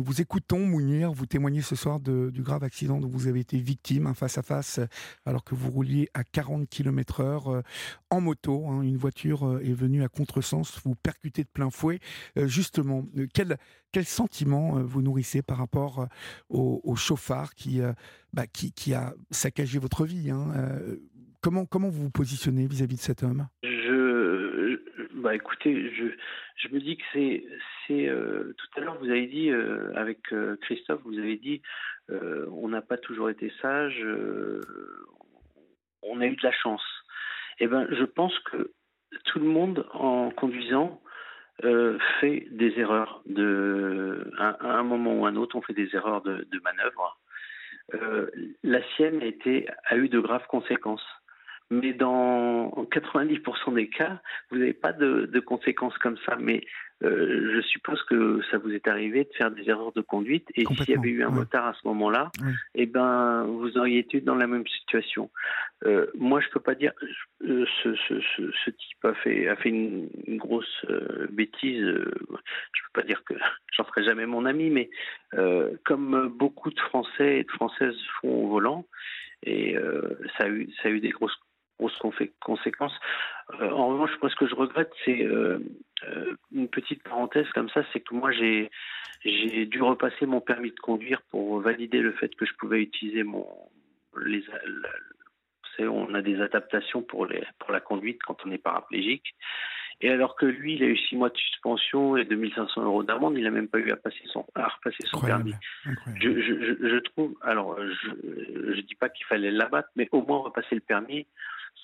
[0.00, 3.58] Vous écoutons Mounir, vous témoignez ce soir de, du grave accident dont vous avez été
[3.58, 4.78] victime, un face à face,
[5.26, 7.62] alors que vous rouliez à 40 km heure euh,
[8.08, 8.68] en moto.
[8.68, 8.82] Hein.
[8.82, 11.98] une voiture euh, est venue à contresens, vous percutez de plein fouet.
[12.36, 13.58] Euh, justement, quel,
[13.90, 16.06] quel sentiment vous nourrissez par rapport
[16.48, 17.80] au, chauffard qui,
[18.32, 20.52] bah, qui, qui, a saccagé votre vie hein.
[21.40, 23.48] comment, comment vous vous positionnez vis-à-vis de cet homme?
[25.18, 26.06] Bah écoutez, je,
[26.56, 27.44] je me dis que c'est,
[27.86, 31.62] c'est euh, tout à l'heure vous avez dit euh, avec euh, Christophe, vous avez dit
[32.10, 34.02] on n'a pas toujours été sage,
[36.02, 36.82] on a eu de la chance.
[37.58, 38.72] Eh ben, je pense que
[39.26, 41.02] tout le monde en conduisant
[41.60, 46.22] fait des erreurs de, à, un moment ou à un autre, on fait des erreurs
[46.22, 47.20] de, de manœuvre.
[48.62, 51.04] la sienne a, été, a eu de graves conséquences
[51.70, 56.36] mais dans 90% des cas, vous n'avez pas de, de, conséquences comme ça.
[56.40, 56.64] Mais
[57.04, 60.64] euh, je suppose que ça vous est arrivé de faire des erreurs de conduite, et
[60.64, 62.30] s'il y avait eu un motard à ce moment-là,
[62.74, 65.30] eh ben, vous auriez été dans la même situation.
[65.84, 66.92] Euh, moi, je peux pas dire,
[67.46, 70.86] euh, ce, ce, ce, ce, type a fait, a fait une, une grosse
[71.30, 71.84] bêtise.
[71.84, 73.34] Je peux pas dire que
[73.76, 74.90] j'en ferai jamais mon ami, mais
[75.84, 78.86] comme beaucoup de Français et de Françaises font au volant,
[79.44, 79.76] et
[80.36, 81.38] ça a eu, ça a eu des grosses
[81.78, 81.98] grosses
[82.40, 82.98] conséquences.
[83.60, 85.58] Euh, en revanche, moi, ce que je regrette, c'est euh,
[86.06, 88.70] euh, une petite parenthèse comme ça, c'est que moi, j'ai
[89.24, 93.24] j'ai dû repasser mon permis de conduire pour valider le fait que je pouvais utiliser
[93.24, 93.46] mon
[94.24, 94.44] les
[95.80, 99.34] on a des adaptations pour les pour la conduite quand on est paraplégique.
[100.00, 103.36] Et alors que lui, il a eu six mois de suspension et 2500 euros d'amende,
[103.36, 105.54] il n'a même pas eu à, passer son, à repasser son permis.
[106.20, 110.38] Je, je, je, trouve, alors je ne dis pas qu'il fallait l'abattre, mais au moins
[110.38, 111.26] repasser le permis,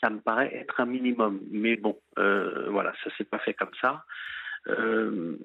[0.00, 1.40] ça me paraît être un minimum.
[1.50, 4.04] Mais bon, euh, voilà, ça s'est pas fait comme ça.
[4.68, 5.36] Euh,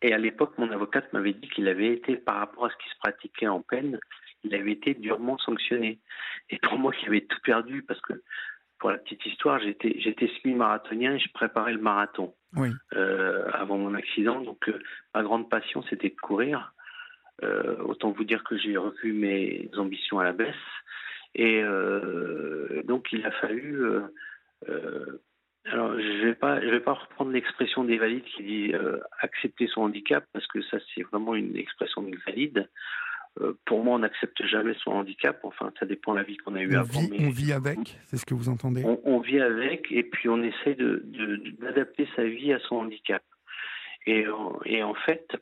[0.00, 2.88] Et à l'époque, mon avocate m'avait dit qu'il avait été, par rapport à ce qui
[2.88, 3.98] se pratiquait en peine,
[4.44, 5.98] il avait été durement sanctionné.
[6.50, 8.22] Et pour moi, qui avait tout perdu, parce que
[8.78, 12.32] pour la petite histoire, j'étais j'étais semi-marathonien et je préparais le marathon
[12.94, 14.40] euh, avant mon accident.
[14.40, 14.70] Donc
[15.14, 16.72] ma grande passion, c'était de courir.
[17.42, 20.54] autant vous dire que j'ai revu mes ambitions à la baisse.
[21.34, 23.82] Et euh, donc il a fallu.
[23.82, 24.00] Euh,
[24.68, 25.22] euh,
[25.66, 28.72] alors je vais pas, je vais pas reprendre l'expression des valides qui dit
[29.20, 32.68] accepter son handicap parce que ça c'est vraiment une expression de valide.
[33.66, 35.38] pour moi, on n'accepte jamais son handicap.
[35.42, 37.00] Enfin, ça dépend de la vie qu'on a eue on avant.
[37.00, 38.82] Vit, on vit avec, c'est ce que vous entendez?
[39.04, 43.22] On, vit avec et puis on essaie d'adapter de, sa vie à son handicap.
[44.06, 44.24] Et,
[44.64, 45.36] et en fait,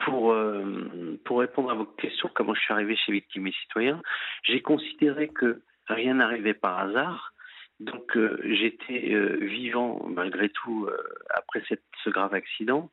[0.00, 4.00] pour, euh, pour répondre à votre question, comment je suis arrivé chez Victimes et Citoyens,
[4.42, 7.32] j'ai considéré que rien n'arrivait par hasard.
[7.80, 10.88] Donc euh, j'étais euh, vivant malgré tout
[11.30, 11.62] après
[12.04, 12.90] ce grave accident.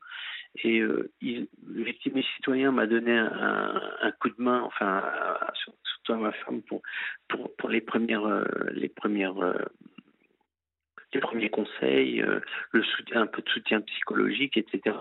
[0.64, 0.82] Et
[1.20, 5.04] il, Victimes et Citoyens m'a donné un, un, coup de main, enfin
[5.54, 6.80] surtout à ma femme pour,
[7.28, 9.34] pour, pour les premières, les premières
[11.14, 12.40] les premiers conseils, euh,
[13.14, 14.96] un peu de soutien psychologique, etc.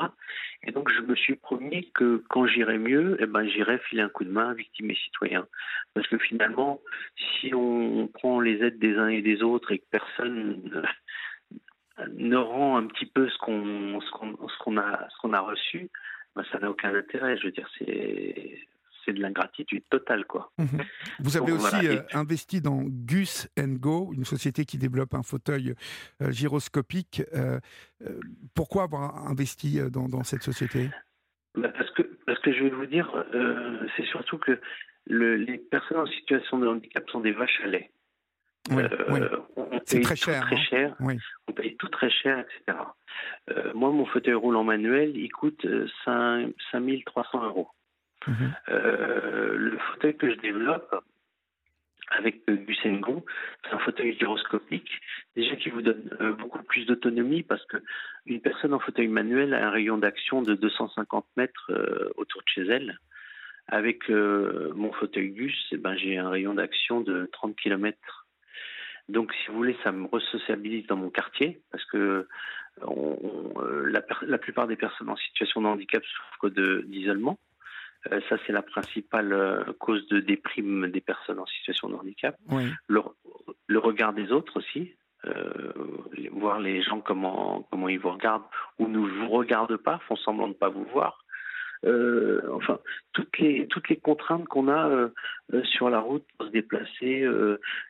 [0.63, 4.09] Et donc je me suis promis que quand j'irai mieux, eh ben j'irai filer un
[4.09, 5.47] coup de main à victimes et citoyens,
[5.93, 6.81] parce que finalement,
[7.17, 10.61] si on prend les aides des uns et des autres et que personne
[12.13, 15.89] ne, rend un petit peu ce qu'on ce qu'on a ce qu'on a reçu,
[16.35, 17.37] ben ça n'a aucun intérêt.
[17.37, 18.59] Je veux dire, c'est
[19.05, 20.51] c'est de l'ingratitude totale, quoi.
[20.57, 20.83] Mhm.
[21.19, 25.75] Vous avez aussi euh, investi dans Gus Go, une société qui développe un fauteuil
[26.21, 27.21] euh, gyroscopique.
[27.33, 27.59] Euh,
[28.55, 30.89] pourquoi avoir investi dans, cette société?
[31.55, 33.09] Bah, parce, que, parce que je vais vous dire,
[33.95, 34.59] c'est surtout que
[35.07, 37.91] les personnes en situation de handicap sont des vaches à lait.
[39.85, 40.41] c'est très cher.
[40.41, 40.95] Très hein.
[41.47, 42.77] On paye tout très cher, etc.
[43.73, 45.65] moi, mon fauteuil roulant manuel, il coûte
[46.03, 47.69] 5, 5300 euros.
[48.27, 48.55] Mhm.
[48.69, 51.03] Euh, le fauteuil que je développe
[52.09, 53.25] avec Busengon,
[53.63, 55.01] c'est un fauteuil gyroscopique,
[55.35, 57.77] déjà qui vous donne euh, beaucoup plus d'autonomie parce que
[58.25, 62.47] une personne en fauteuil manuel a un rayon d'action de 250 mètres euh, autour de
[62.47, 62.99] chez elle.
[63.67, 68.27] Avec mon fauteuil Gus, eh ben, j'ai un rayon d'action de 30 km.
[69.09, 72.27] Donc, si vous voulez, ça me resociabilise dans mon quartier parce que
[72.77, 76.51] la, la, plupart des personnes en situation de handicap souffrent
[76.85, 77.39] d'isolement.
[78.11, 82.37] Euh, ça, c'est la principale euh, cause de déprime des personnes en situation de handicap.
[82.87, 83.01] Le,
[83.67, 84.93] le, regard des autres aussi,
[85.25, 85.73] euh,
[86.31, 88.43] voir les gens comment comment ils vous regardent
[88.79, 91.24] ou ne vous regardent pas, font semblant de ne pas vous voir.
[91.85, 92.79] Euh, enfin
[93.13, 95.09] toutes les toutes les contraintes qu'on a euh,
[95.53, 97.25] euh, sur la route pour se déplacer,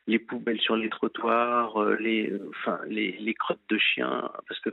[0.06, 4.70] les poubelles sur les trottoirs, les enfin les, les crottes de chiens, parce que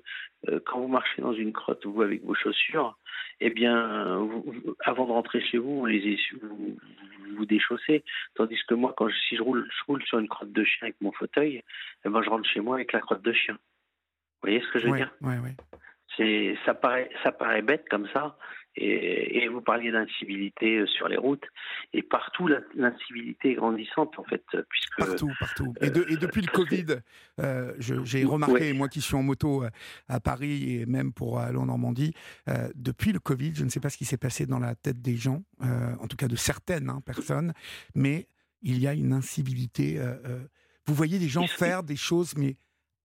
[0.66, 2.98] quand vous marchez dans une crotte vous avec vos chaussures,
[3.40, 6.78] eh bien vous, avant de rentrer chez vous vous les vous,
[7.36, 8.04] vous déchaussez,
[8.36, 10.84] tandis que moi quand je, si je roule je roule sur une crotte de chien
[10.84, 11.64] avec mon fauteuil,
[12.06, 13.54] eh ben je rentre chez moi avec la crotte de chien.
[13.56, 15.12] Vous voyez ce que je veux dire?
[15.22, 15.56] ouais, ouais.
[16.18, 18.38] C'est ça paraît ça paraît bête comme ça,
[18.76, 21.44] et, vous parliez d'incivilité euh, sur les routes,
[21.94, 25.74] et partout l'incivilité est grandissante en fait, puisque partout, partout.
[25.80, 26.86] Et, et depuis le Covid,
[27.40, 29.70] euh, j'ai remarqué, moi qui suis en moto euh,
[30.08, 32.14] à Paris et même pour aller en Normandie,
[32.76, 35.16] depuis le Covid, je ne sais pas ce qui s'est passé dans la tête des
[35.16, 37.54] gens, en tout cas de certaines hein, personnes,
[37.96, 38.28] mais
[38.62, 40.00] il y a une incivilité.
[40.86, 42.58] vous voyez des gens faire des choses, mais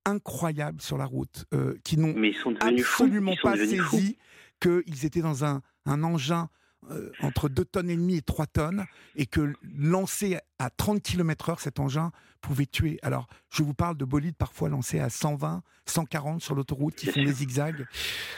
[0.04, 1.44] incroyables sur la route,
[1.84, 2.14] qui n'ont
[2.60, 4.18] absolument pas saisi
[4.60, 6.48] qu'ils étaient dans un, engin
[6.90, 8.84] euh, entre 2 tonnes et demie et 3 tonnes,
[9.16, 12.10] et que lancer à 30 km heure cet engin
[12.40, 12.98] pouvait tuer.
[13.02, 17.24] Alors, je vous parle de bolides parfois lancés à 120, 140 sur l'autoroute qui font
[17.24, 17.84] des zigzags.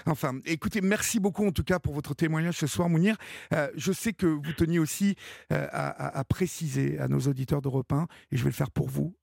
[0.06, 3.17] Enfin, écoutez, merci beaucoup en tout cas pour votre témoignage ce soir, Mounir.
[3.52, 5.17] Euh, je sais que vous teniez aussi
[5.52, 9.14] euh, à, préciser à nos auditeurs d'Europe 1, et je vais le faire pour vous,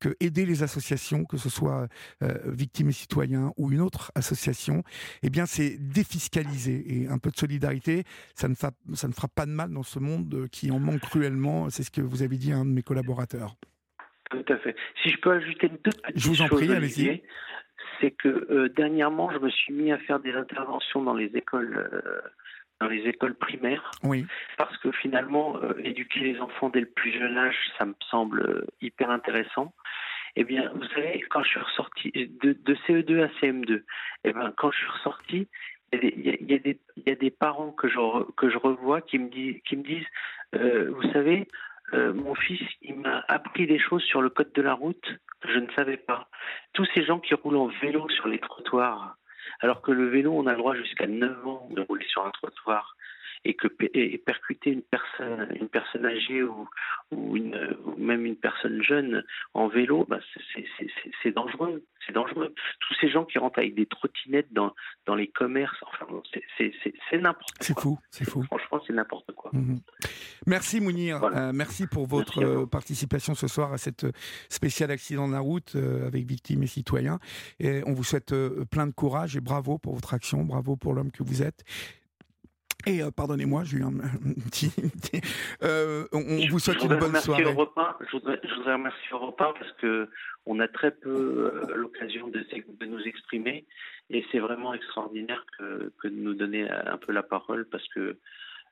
[0.00, 1.88] que aider les associations, que ce soit
[2.46, 4.82] Victimes et Citoyens ou une autre association,
[5.22, 8.04] eh bien, c'est défiscaliser et un peu de solidarité.
[8.34, 11.00] Ça ne ça ne fera pas de mal dans ce monde euh, qui en manque
[11.00, 11.70] cruellement.
[11.70, 13.56] C'est ce que vous avez dit un de mes collaborateurs.
[14.30, 14.74] Tout à fait.
[15.02, 17.22] Si je peux ajouter deux petites je vous en prie, allez-y.
[18.00, 21.88] C'est que euh, dernièrement, je me suis mis à faire des interventions dans les écoles.
[21.92, 22.20] Euh,
[22.78, 24.26] dans les écoles primaires, oui.
[24.58, 29.08] parce que finalement, éduquer les enfants dès le plus jeune âge, ça me semble hyper
[29.08, 29.72] intéressant.
[30.36, 33.82] Eh bien, vous savez, quand je suis ressorti de, de CE2 à CM2,
[34.24, 35.48] eh bien, quand je suis ressorti,
[35.92, 39.18] il y, a des, il y a des parents que je, que je revois qui
[39.18, 40.06] me, disent, qui me disent
[40.54, 41.48] euh, Vous savez,
[41.92, 45.06] euh, mon fils, il m'a appris des choses sur le code de la route
[45.40, 46.28] que je ne savais pas.
[46.72, 49.16] Tous ces gens qui roulent en vélo sur les trottoirs,
[49.60, 52.30] alors que le vélo, on a le droit jusqu'à 9 ans de rouler sur un
[52.30, 52.96] trottoir
[53.46, 56.68] et que et percuter une personne, une personne âgée ou,
[57.12, 60.18] ou, une, même une personne jeune en vélo, bah
[61.22, 61.84] c'est dangereux.
[62.04, 62.54] C'est dangereux.
[62.80, 64.74] Tous ces gens qui rentrent avec des trottinettes dans,
[65.06, 66.06] dans les commerces, enfin,
[66.58, 67.60] c'est n'importe quoi.
[67.60, 68.42] C'est fou, c'est fou.
[68.44, 69.50] Franchement, c'est n'importe quoi.
[69.52, 69.80] Mhm.
[70.46, 74.06] Merci Mounir, euh, merci pour votre euh, participation ce soir à cette
[74.48, 77.18] spéciale accident de la route euh, avec victimes et citoyens.
[77.60, 78.34] Et on vous souhaite
[78.70, 81.64] plein de courage et bravo pour votre action, bravo pour l'homme que vous êtes.
[82.86, 83.90] Et euh, pardonnez-moi, j'ai eu un,
[84.50, 84.72] petit.
[85.62, 87.44] Euh, on, vous souhaite une bonne soirée.
[87.44, 87.50] je,
[88.12, 90.08] voudrais, je voudrais remercier Europe parce que
[90.46, 93.66] on a très peu euh, l'occasion de, de, nous exprimer
[94.10, 98.16] et c'est vraiment extraordinaire que, que, de nous donner un peu la parole parce que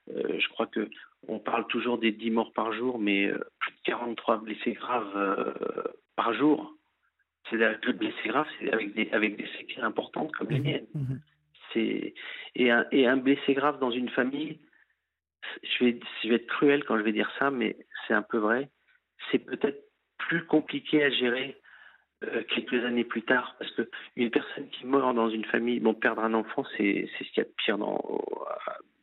[0.07, 0.89] je crois que
[1.27, 5.55] on parle toujours des 10 morts par jour, mais plus de 43 blessés graves
[6.15, 6.77] par jour.
[7.49, 11.21] C'est-à-dire que blessés graves, c'est avec des, avec des séquelles importantes comme les mmh miennes.
[11.77, 14.59] Et un, et un blessé grave dans une famille.
[15.63, 17.77] Je vais, je vais être cruel quand je vais dire ça, mais
[18.07, 18.71] c'est un peu vrai.
[19.31, 19.85] C'est peut-être
[20.19, 21.61] plus compliqué à gérer
[22.25, 25.95] euh, quelques années plus tard, parce que une personne qui meurt dans une famille, bon,
[25.95, 28.01] perdre un enfant, c'est ce qu'il y a de pire dans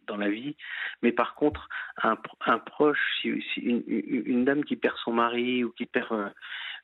[0.07, 0.55] dans la vie.
[1.01, 1.69] Mais par contre,
[2.03, 6.29] un, un proche, si, une, une, dame qui perd son mari ou qui perd, euh,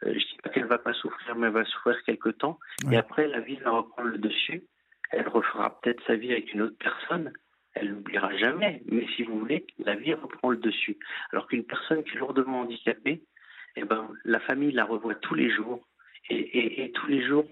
[0.04, 2.60] je dis pas qu'elle va pas souffrir, mais elle va souffrir quelque temps,
[2.92, 4.64] et après la vie va reprendre le dessus
[5.12, 7.32] elle refera peut-être sa vie avec une autre personne,
[7.74, 8.82] elle n'oubliera jamais.
[8.90, 10.98] Mais si vous voulez, la vie reprend le dessus.
[11.32, 13.24] Alors qu'une personne qui est lourdement handicapée,
[13.76, 15.88] eh ben, la famille la revoit tous les jours.
[16.30, 17.46] Et, tous les jours,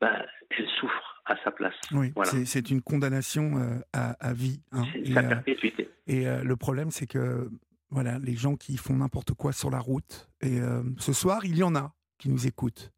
[0.00, 1.74] bah, elle souffre à sa place.
[1.92, 2.12] Oui,
[2.46, 4.62] c'est une condamnation euh, à, vie.
[4.72, 4.84] Hein.
[4.92, 5.90] C'est sa euh, perpétuité.
[6.06, 7.50] et euh, le problème, c'est que
[7.90, 10.60] voilà, les gens qui font n'importe quoi sur la route, et
[10.96, 12.90] ce soir, il y en a qui nous écoutent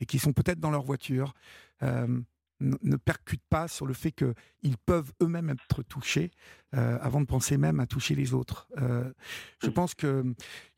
[0.00, 1.34] et qui sont peut-être dans leur voiture
[2.60, 6.30] ne percutent pas sur le fait qu'ils peuvent eux-mêmes être touchés
[6.76, 8.68] euh, avant de penser même à toucher les autres.
[8.80, 9.10] Euh,
[9.60, 9.72] je mm.
[9.72, 10.24] pense que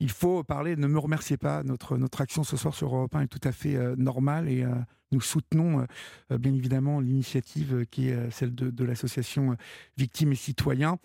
[0.00, 0.76] il faut parler.
[0.76, 1.62] Ne me remerciez pas.
[1.64, 4.64] Notre notre action ce soir sur Europe 1 est tout à fait euh, normale et
[5.10, 5.86] nous soutenons
[6.30, 9.58] bien évidemment l'initiative qui est celle de, de l'association
[9.98, 10.96] Victimes et Citoyens.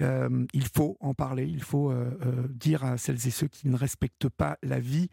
[0.00, 1.46] il faut en parler.
[1.46, 1.94] Il faut
[2.48, 5.10] dire à celles et ceux qui ne respectent pas la vie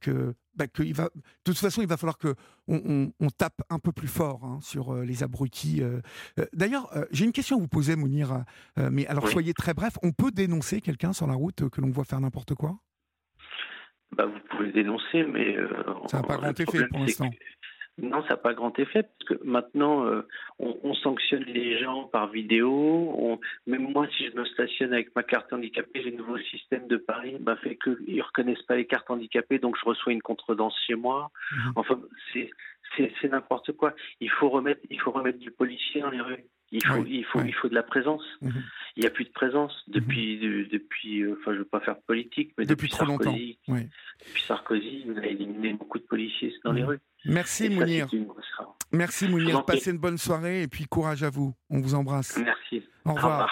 [0.00, 1.10] que bah, il va, de
[1.44, 2.34] toute façon, il va falloir que
[2.68, 5.82] on, on, tape un peu plus fort hein, sur les abrutis.
[6.52, 8.44] D'ailleurs, j'ai une question à vous poser, Mounir,
[8.78, 11.90] euh, mais alors soyez très bref, on peut dénoncer quelqu'un sur la route que l'on
[11.90, 12.78] voit faire n'importe quoi?
[14.12, 15.56] Bah, Vous pouvez dénoncer, mais...
[15.56, 15.68] Euh,
[16.06, 17.30] ça n'a pas grand effet pour l'instant.
[17.98, 20.26] Non, ça n'a pas grand effet parce que maintenant, euh,
[20.58, 23.38] on, sanctionne les gens par vidéo.
[23.66, 27.36] même moi, si je me stationne avec ma carte handicapée, le nouveau système de Paris
[27.40, 30.94] bah, fait qu'ils ne reconnaissent pas les cartes handicapées, donc je reçois une contredanse chez
[30.94, 31.30] moi.
[31.52, 31.72] Mhm.
[31.76, 32.00] Enfin,
[32.96, 33.94] c'est n'importe quoi.
[34.20, 36.44] Il faut remettre, il faut remettre du policier dans les rues.
[36.70, 38.24] Il faut, il faut, il faut de la présence.
[38.40, 38.62] Mhm.
[38.96, 40.68] Il n'y a plus de présence depuis, mhm.
[40.68, 41.20] depuis.
[41.20, 43.58] Euh, enfin, je veux pas faire politique, mais depuis, Sarkozy.
[43.68, 47.00] Depuis Sarkozy, vous avez éliminé beaucoup de policiers dans les rues.
[47.24, 48.08] Merci Mounir.
[48.92, 49.64] Merci Mounir.
[49.64, 51.54] Passez une bonne soirée et puis courage à vous.
[51.70, 52.38] On vous embrasse.
[52.38, 52.82] Merci.
[53.04, 53.50] Au revoir.